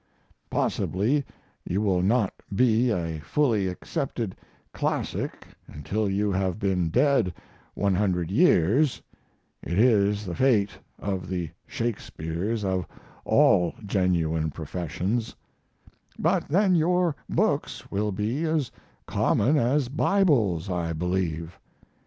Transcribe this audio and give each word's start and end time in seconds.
Possibly 0.49 1.23
you 1.63 1.79
will 1.79 2.01
not 2.01 2.33
be 2.55 2.89
a 2.89 3.19
fully 3.19 3.67
accepted 3.67 4.35
classic 4.73 5.45
until 5.67 6.09
you 6.09 6.31
have 6.31 6.57
been 6.57 6.89
dead 6.89 7.31
one 7.75 7.93
hundred 7.93 8.31
years 8.31 8.99
it 9.61 9.77
is 9.77 10.25
the 10.25 10.33
fate 10.33 10.71
of 10.97 11.27
the 11.29 11.51
Shakespeares 11.67 12.65
of 12.65 12.87
all 13.25 13.75
genuine 13.85 14.49
professions 14.49 15.35
but 16.17 16.47
then 16.47 16.73
your 16.73 17.15
books 17.29 17.91
will 17.91 18.11
be 18.11 18.43
as 18.43 18.71
common 19.05 19.55
as 19.55 19.87
Bibles, 19.87 20.67
I 20.67 20.93
believe. 20.93 21.59